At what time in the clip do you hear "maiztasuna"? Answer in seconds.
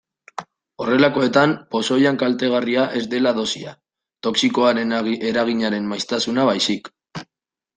5.93-6.49